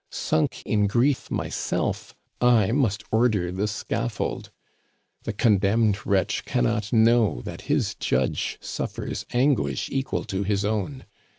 [0.09, 4.49] Sunk in grief myself, I must order the scaffold
[5.25, 11.05] "The condemned wretch cannot know that his judge suffers anguish equal to his own.